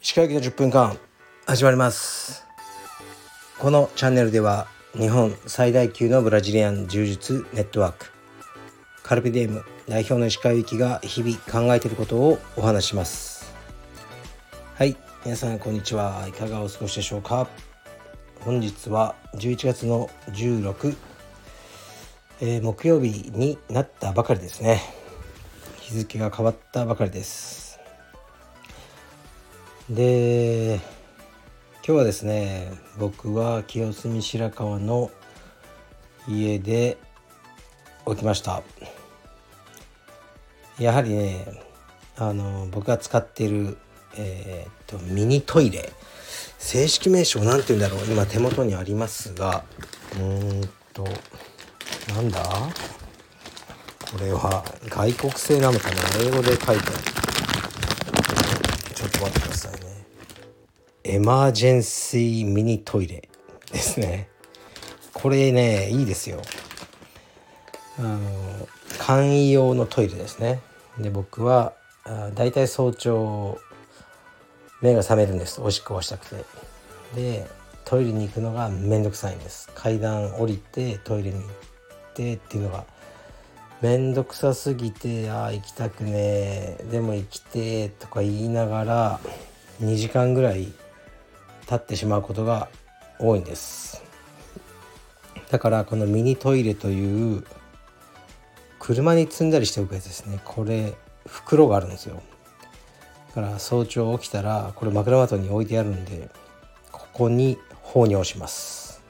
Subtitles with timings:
[0.00, 0.98] 石川行きの10分間。
[1.46, 2.44] 始まります。
[3.60, 8.06] このチャンネルでは日本最大級のブラジリアン柔術ネットワーク。
[9.04, 11.36] カルピディエム代表の石川行きが日々
[11.68, 13.54] 考えていることをお話します。
[14.74, 16.26] はい皆さんこんにちは。
[16.28, 17.46] いかがお過ごしでしょうか。
[18.40, 20.96] 本日は11月の16、
[22.38, 24.82] えー、木曜日になったばかりですね。
[25.80, 27.80] 日付が変わったばかりです。
[29.88, 30.80] で
[31.76, 35.10] 今日はですね僕は清澄白河の
[36.28, 36.98] 家で
[38.06, 38.62] 起きました。
[40.78, 41.62] やはりね
[42.18, 43.78] あの僕が使っている
[44.18, 45.90] えー、っとミニトイレ
[46.58, 48.04] 正式名称何て言うんだろう。
[48.12, 49.64] 今手元にありますが
[50.12, 51.06] うーんと
[52.14, 52.40] なんだ？
[52.40, 55.96] これは外国製なのかな？
[56.20, 56.80] 英語で書いてある。
[58.94, 60.06] ちょっと待ってくださいね。
[61.04, 63.28] エマージェンシーミニトイレ
[63.72, 64.28] ですね。
[65.12, 66.40] これねいいですよ。
[67.98, 68.20] あの
[68.98, 70.60] 簡易用のトイレですね。
[70.98, 71.74] で僕は
[72.34, 73.58] だいたい早朝
[74.80, 75.60] 目が覚めるんです。
[75.60, 76.44] おしっこをしたくて。
[77.14, 77.46] で
[77.84, 79.68] トイレに行くのがめんどくさいんです。
[79.74, 81.50] 階段降りてトイレに行っ
[82.16, 82.84] てっていうのが
[83.82, 89.20] めんどくさすぎてああ行きたくねえでも行きてとか言いながら
[89.82, 90.72] 2時間ぐらい
[91.66, 92.68] 経ってしまうことが
[93.18, 94.02] 多いんです。
[95.50, 97.44] だからこのミニトイレという
[98.78, 100.40] 車に積んだりしておくやつですね。
[100.44, 100.94] これ
[101.26, 102.22] 袋があるんですよ。
[103.28, 106.30] だから早朝起きたらこれ枕元に置いてあるんで
[106.90, 109.02] ここに放尿します。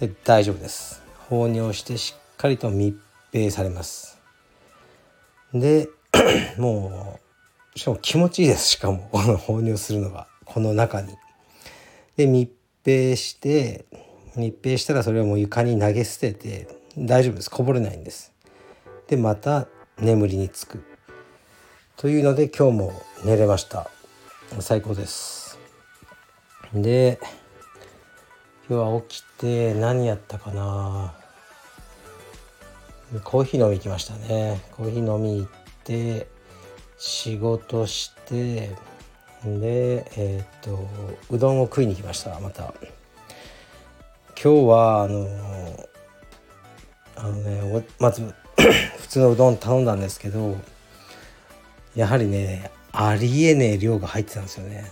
[0.00, 1.05] で大丈夫です。
[1.28, 2.96] 放尿してしっかりと密
[3.32, 4.18] 閉されます。
[5.52, 5.88] で
[6.58, 7.18] も
[7.74, 8.68] うしかも気持ちいいです。
[8.68, 10.28] しかもこの 放尿するのが。
[10.44, 11.14] この中に。
[12.16, 12.50] で密
[12.84, 13.84] 閉して
[14.36, 17.50] 密閉したらそれをもう床に投げ捨てて大丈夫です。
[17.50, 18.32] こぼれないんです。
[19.08, 19.66] でまた
[19.98, 20.84] 眠りにつく。
[21.96, 23.90] というので今日も寝れました。
[24.60, 25.58] 最高です。
[26.72, 27.18] で
[28.68, 31.25] 今日は起きて何やったかな。
[33.22, 34.60] コーヒー飲み行きましたね。
[34.72, 35.48] コーヒー飲み行っ
[35.84, 36.26] て
[36.98, 38.70] 仕事して
[39.44, 40.88] でえっ、と
[41.30, 42.74] うどんを食いに行きましたまた。
[44.42, 45.28] 今日はあの
[47.16, 48.22] あのねまず
[48.98, 50.56] 普通のうどん頼んだんですけど
[51.94, 54.90] やはりねありえねえ量が入ってたんですよね。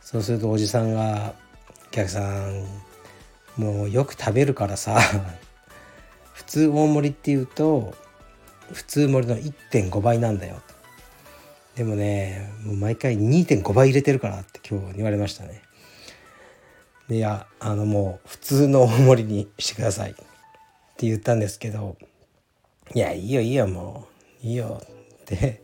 [0.00, 1.34] そうするとおじさんが
[1.88, 2.64] 「お客さん
[3.56, 5.00] もうよく食べるからさ
[6.36, 7.94] 普通大盛りっていうと
[8.72, 10.60] 普通盛りの1.5倍なんだよ」
[11.74, 15.62] でもねもう毎回2.5倍入れてるからって今日言われましたね。
[17.08, 20.14] いやあのもう普通の大盛りにしてくださいっ
[20.96, 21.96] て言ったんですけど
[22.94, 24.06] いやいいよいいよも
[24.42, 24.46] う。
[24.46, 24.82] いいよ。
[24.82, 25.62] って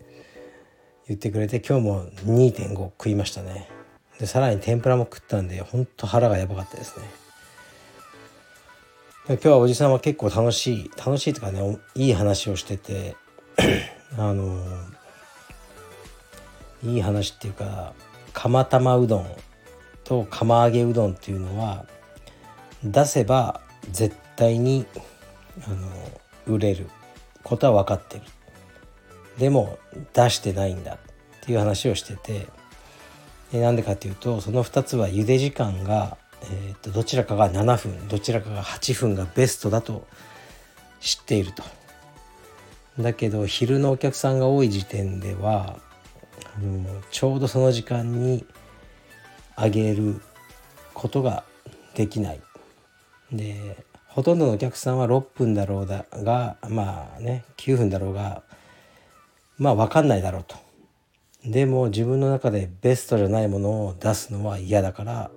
[1.08, 3.68] 言ってくれて今日も2.5食いましたね。
[4.18, 7.06] でさらに天ぷらも食ったんでほんと腹がやばかったですね。
[9.28, 13.16] 今日はおじさんは結構楽しい楽しいとかねいい話をしてて
[14.18, 14.62] あの
[16.84, 17.92] いい話っていうか
[18.32, 19.26] 釜玉うどん
[20.04, 21.86] と釜揚げうどんっていうのは
[22.82, 24.86] 出せば絶対に
[25.66, 25.88] あの
[26.46, 26.88] 売れる。
[27.42, 28.22] ことは分かってる。
[29.38, 29.78] でも
[30.12, 30.98] 出してないんだっ
[31.40, 32.46] ていう話をしてて
[33.52, 36.16] なんでかっていうとその2つは茹で時間が、
[36.50, 40.06] えー、とどちらかが7分どちらかが8分がベストだと
[41.00, 41.62] 知っていると。
[42.98, 45.78] だけど昼のお客さんが多い時点では
[46.56, 48.44] あのちょうどその時間に
[49.56, 50.20] あげる
[50.92, 51.44] ことが
[51.94, 52.40] できない。
[53.32, 58.42] でほとんどのお客さんは6分だろうだがまあね9分だろうが
[59.56, 60.56] まあ分かんないだろうと。
[61.44, 65.30] でも自分の中でベストじゃないものを出すのは嫌だから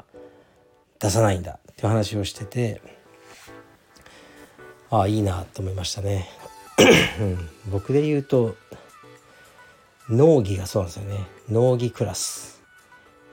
[1.06, 2.82] 出さないんだっていう話をしてて
[4.90, 6.28] ああいいなと思いましたね。
[7.70, 8.56] 僕で言うと
[10.10, 11.26] 農技がそうなんですよね。
[11.50, 12.62] 農技クラス。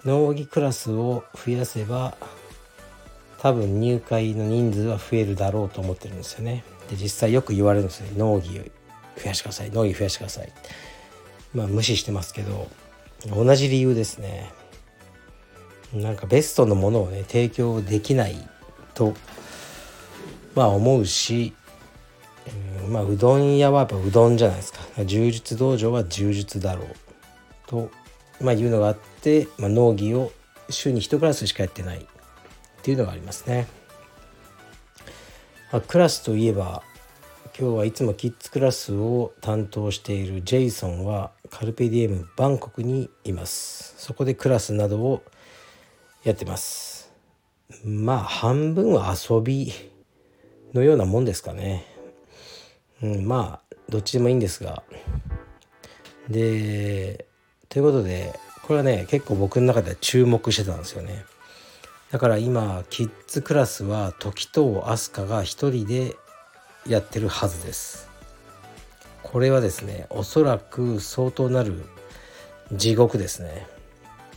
[0.05, 2.15] 農技クラスを増やせば
[3.39, 6.65] 多分入会の人数は増えるだろうと思ってるんですよね。
[6.91, 8.11] で実際よく言われるんですね。
[8.17, 8.71] 農技
[9.17, 9.71] 増やしてください。
[9.71, 10.53] 農技増やしてください。
[11.55, 12.69] まあ無視してますけど
[13.35, 14.53] 同じ理由ですね。
[15.95, 18.37] なんかベストのものをね提供できない
[18.95, 19.15] と
[20.55, 21.55] まあ思うし
[22.85, 26.87] うん、まあうどん屋はやっぱうどんじゃないですか柔術道場は柔術だろう
[27.67, 27.91] と、
[28.41, 30.33] まあ、いうのがあって、まあ、農技を
[30.71, 32.05] 週に1クラスしかやってないっ
[32.83, 33.67] ていうのがありますね。
[35.71, 36.83] まあ、クラスといえば
[37.59, 45.23] 今日はいつもキッズクラスを担当しているジェイソンはカルペディエムバンコクにいますそこでクラスなどを
[46.25, 47.13] やってます。
[47.85, 49.73] まあ半分は遊び
[50.73, 51.85] のようなもんですかね。
[53.03, 54.83] うんまあどっちでもいいんですが。
[56.29, 57.27] で
[57.69, 61.25] ということでこれはね結構僕の中では注目してたんですよね。
[62.13, 66.15] だから今キッズクラスは時と飛鳥が一人で
[66.87, 68.09] やってるはずです。
[69.23, 71.83] これはですねおそらく相当なる
[72.71, 73.67] 地獄ですね。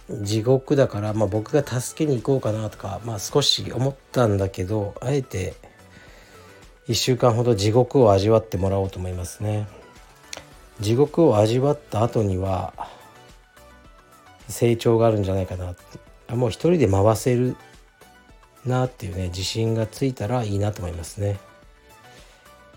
[0.10, 5.56] 地獄だから、まあ、僕が助けに行こうかなとか、まあ、少し思ったんだけどあえて
[6.88, 9.68] 1週間ほど地獄を味わってもらおうと思いますね。
[10.80, 12.74] 地獄を味わった後には
[14.48, 15.74] 成長があるんじゃないかな。
[16.36, 17.56] もう一人で回せる
[18.66, 21.40] なっていうね自信がついたらいいなと思いますね。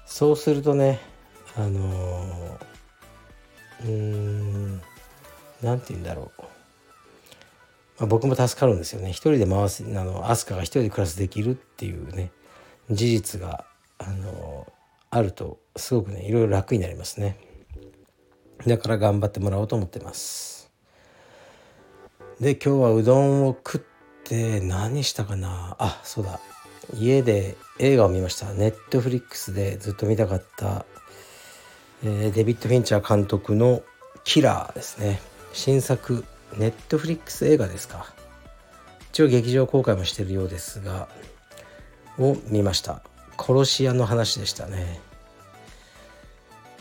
[0.07, 1.01] そうするとね
[1.57, 4.83] あのー、うん
[5.63, 6.43] 何て言うんだろう、
[7.99, 9.11] まあ、僕も助かるんですよね。
[9.11, 12.31] 一人で回すあの飛鳥が一人で暮らすできるっていうね
[12.91, 13.65] 事実が
[13.99, 14.67] あの、
[15.11, 17.39] あるとすごくねいろいろ楽になりますね。
[18.67, 20.71] だから頑張ってもらおうと思ってます。
[22.41, 23.81] で今日はうどんを食っ
[24.25, 25.77] て何したかな？
[25.79, 26.41] あそうだ。
[26.95, 28.53] 家で映画を見ました。
[28.53, 30.87] ネットフリックスでずっと見たかった、
[32.05, 33.83] えー、デビッド・フィンチャー監督の
[34.25, 35.21] 「キラー」ですね。
[35.53, 36.25] 新作
[36.57, 38.07] ネットフリックス映画ですか。
[39.13, 41.09] 一応劇場公開もしてるようですが
[42.19, 43.03] を見ました。
[43.39, 45.01] 殺し屋の話でしたね。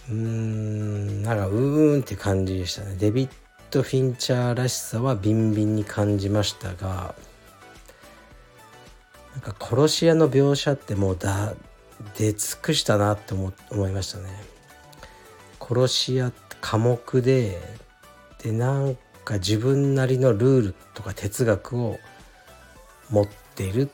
[0.10, 2.96] うーんなんかうーんって感じでしたね。
[2.98, 3.30] デビッ
[3.70, 7.16] ト・フィンチャーらしさはビンビンに感じましたが
[9.34, 11.54] なんか殺し屋の描写ってもうだ
[12.18, 14.30] 出尽くしたなって思思いましたね。
[15.60, 16.32] 殺し屋
[16.62, 17.60] 寡黙で
[18.42, 18.98] でなん
[19.28, 22.00] か自分なりのルールとか哲学を
[23.10, 23.88] 持っているっ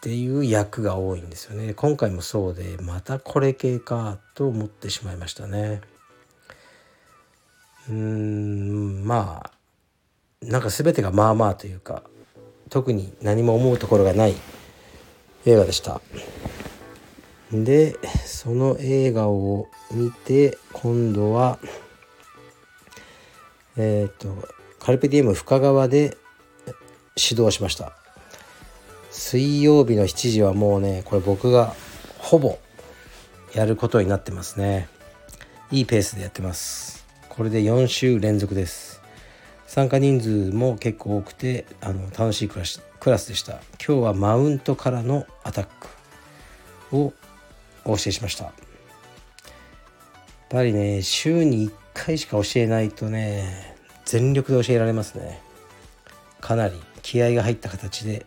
[0.00, 1.74] ていう役が多いんですよね。
[1.74, 5.80] 今回もそうでまたこれ系かと思ってしまいましたね。
[7.88, 9.50] うんまあ
[10.44, 12.02] なんか全てがまあまあというか
[12.68, 14.34] 特に何も思うところがない
[15.46, 16.00] 映画でした
[17.52, 21.58] でその映画を見て今度は
[23.76, 24.48] えっ、ー、と
[24.78, 26.16] カルペディエム深川で
[27.16, 27.92] 指導しました。
[29.10, 31.74] 水曜日の7時はもうねこれ僕が
[32.18, 32.58] ほぼ
[33.54, 34.88] やることになってますね。
[35.70, 37.06] いいペースでやってます。
[37.28, 39.00] これで4週連続です。
[39.66, 43.54] 参加人数も結構多くてあの楽しいクラスクラスでした。
[43.84, 45.64] 今日はマウントからのアタッ
[46.90, 47.12] クを
[47.84, 48.44] お教えしました。
[48.44, 48.54] やっ
[50.50, 55.40] ぱりね週に1回しか教えないとね全力で教えられますね。
[56.40, 58.26] かなり気合が入った形で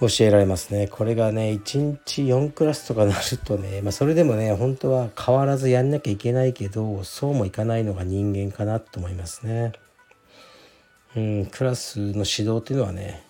[0.00, 0.88] 教えられますね。
[0.88, 9.72] これがね1日4クラスとかなるとね、まあ、それでもね本当は変わらずやんなきゃいけないけどそうもいかないのが人間かなと思いますね。
[11.14, 13.22] うんクラスの指導っていうのはね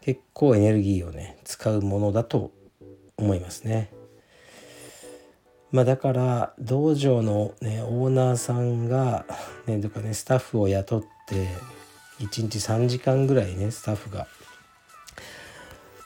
[0.00, 2.50] 結構エネルギーをね使うものだと
[3.16, 3.92] 思いますね。
[5.72, 9.24] まあだから道場のねオーナーさんが
[9.66, 11.48] ねとかねスタッフを雇って
[12.20, 14.26] 1日3時間ぐらいねスタッフが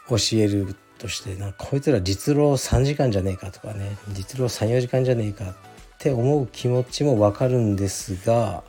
[0.08, 5.54] 教えるとしてなんかこいつら実労3時間じゃねえかとかね実労34時間じゃねえかっ
[5.98, 8.62] て思う気持ちもわかるんですが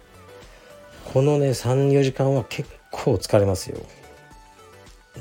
[1.13, 3.77] このね34時間は結構疲れますよ。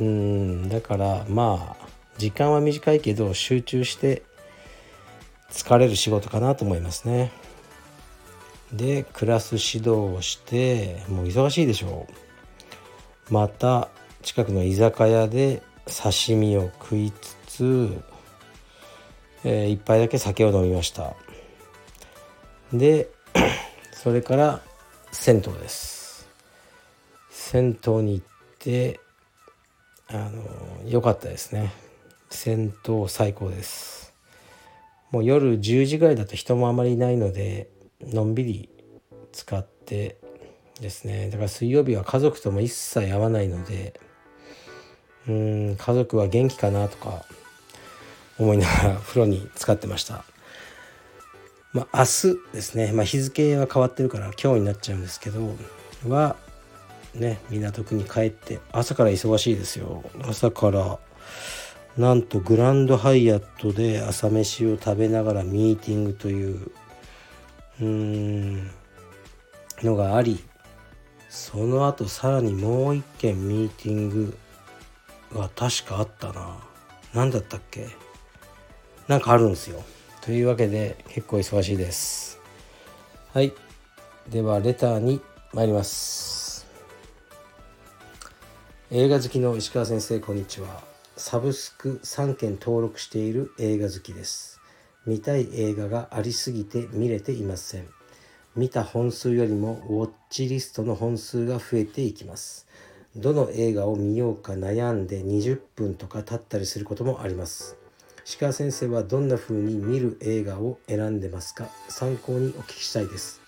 [0.01, 1.87] うんだからまあ
[2.19, 4.23] 時間は短いけど集中して
[5.51, 7.33] 疲れる仕事かなと思いますね。
[8.73, 12.07] でクラス指導をしてもう忙しいでしょ
[13.31, 13.33] う。
[13.33, 13.89] また
[14.23, 17.97] 近くの居酒屋で刺身を食いつつ、
[19.45, 21.15] えー、一杯だけ酒を飲みました。
[22.73, 23.09] で
[23.93, 24.61] それから
[25.13, 26.29] 銭湯です。
[27.31, 28.27] 銭湯に行っ
[28.59, 29.01] て
[30.09, 30.43] あの
[30.85, 31.73] 良かったですね。
[32.31, 34.06] 銭湯最高です。
[35.11, 37.71] もう夜10時ぐらいだと人もあまりいないので
[38.01, 38.69] のんびり
[39.33, 40.19] 使って
[40.81, 41.31] ですね。
[41.31, 43.99] だから水曜日は家族とも一切会わないので
[45.29, 47.25] うん家族は元気かなとか
[48.39, 50.25] 思いながら 風呂に使ってました。
[51.73, 55.55] まあ明日ですね、まあ、日付は変わってるから今日になっちゃうんですけど
[56.09, 56.37] は
[57.15, 60.05] ね港区に帰って朝から忙しいですよ。
[60.23, 60.99] 朝から
[61.97, 66.71] なんとグランドハイアットで朝飯を食べながらミーティングという
[67.81, 68.71] うーん
[69.83, 70.45] のがあり
[71.31, 74.37] その後さらにもう一件ミーティング
[75.33, 76.59] が確かあったな。
[77.15, 77.89] 何だったっけ？
[79.09, 79.83] なんかあるんですよ。
[80.21, 82.39] というわけで結構忙しいです。
[83.33, 83.53] はい。
[84.29, 85.21] ではレターに
[85.53, 86.67] 参ります。
[88.91, 90.96] 映画好きの石川先生こんにちは。
[91.19, 94.61] サブスク3件登録している映画好きです。
[95.07, 97.89] 見たい映画がありすぎて見れていません。
[98.55, 102.67] 見た本数よりもウォッチリストの本数が増えていきます。
[103.17, 107.77] どの映画を見ようか悩んで20分とか経ったりすることもあります。
[108.27, 111.69] 石川先生はどんな風に見る映画を選んでますか？
[111.89, 113.41] 参考にお聞きしたいです。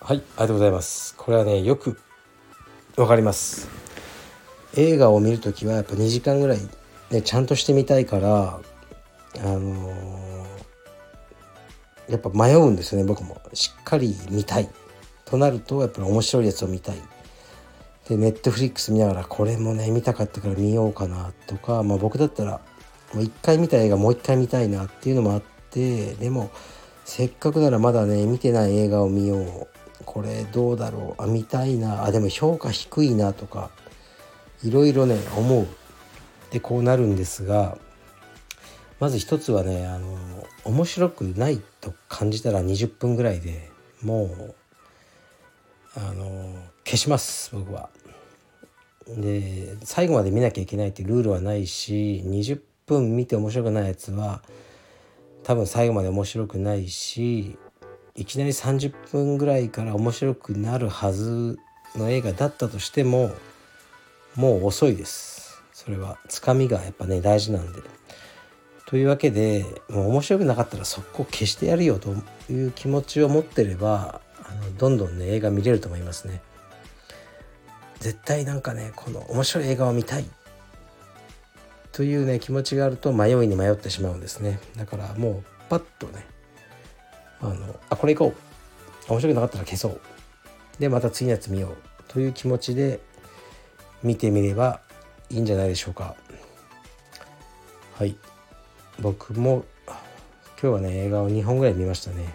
[0.00, 1.16] はいありがとうございます。
[1.16, 1.98] これはねよく
[2.96, 3.68] わかります。
[4.76, 6.58] 映画を見るときはやっぱ2時間ぐらい、
[7.10, 8.60] ね、ちゃんとしてみたいから
[9.38, 13.40] あのー、やっぱ迷うんですよね僕も。
[13.54, 14.68] しっかり見たい
[15.24, 16.96] となるとやっぱり面白いやつを見たい。
[18.08, 22.60] でネットフリックス見ながらこれもね見たかったから見ようかなとか、まあ、僕だったら
[23.14, 26.50] もう一回見た映画もう一回見たいなっていうのもあってでも
[27.04, 29.68] せっかくならまだね見てない映画を見よう。
[30.04, 31.22] これどうだろう。
[31.22, 32.04] あ見たいな。
[32.04, 33.70] あでも評価低いなとか
[34.64, 35.66] いろいろね思う
[36.50, 37.78] でこうなるんですが
[39.00, 40.16] まず一つはねあの
[40.64, 43.68] 面白くないと感じたら20分ぐらいで
[44.02, 44.54] もう
[45.96, 46.54] あの
[46.84, 47.90] 消します僕は。
[49.08, 54.42] で最後まで見なきゃいけないってルールはないし20分見て面白くないやつは
[55.42, 57.58] 多分最後まで面白くないし
[58.14, 61.58] いきなり30分ぐらいから面白くなるはず
[61.96, 63.32] の映画だったとしても
[64.36, 65.62] もう遅いです。
[65.72, 67.80] それはつかみがやっぱね大事なんで。
[68.86, 72.14] というわけでもう面白くなかったら速攻消してやるよと
[72.50, 76.42] いう気持ちを持ってればあのどんどんね映画見れると思いますね。
[78.00, 80.24] 絶対なんかねこの面白い映画を見たい。
[81.92, 84.60] というね気持ちがあると迷いに迷ってしまうんですね。
[84.76, 86.26] だからもうパッとね
[87.40, 87.56] あの
[87.90, 88.52] あこれ行こう。
[89.12, 90.00] 面白くなかったら消そう。
[90.78, 91.76] でまた次のやつ見よう。
[92.08, 93.00] という気持ちで
[94.02, 94.80] 見てみれば
[95.30, 96.14] いいんじゃないでしょうか。
[97.94, 98.16] はい。
[99.00, 99.64] 僕も
[100.60, 102.34] 今日はね映画を2本ぐらい見ましたね。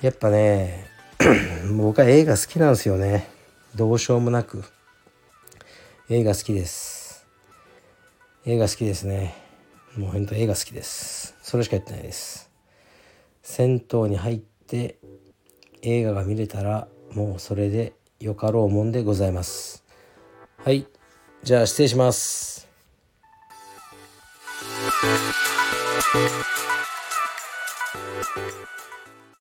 [0.00, 0.86] やっぱね
[1.76, 3.28] 僕は映画好きなんですよね。
[3.74, 4.64] どうしようもなく。
[6.08, 7.26] 映画好きです。
[8.44, 9.34] 映画好きですね。
[9.96, 11.34] もうほんと映画好きです。
[11.42, 12.50] それしか言ってないです。
[13.42, 14.98] 銭湯に入って
[15.82, 19.81] 映画が見れたらもうそれでよかろうもんでございます。
[20.64, 20.86] はい。
[21.42, 22.68] じゃあ失礼します「